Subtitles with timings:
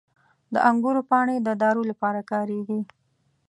[0.53, 2.79] •د انګورو پاڼې د دارو لپاره کارېږي.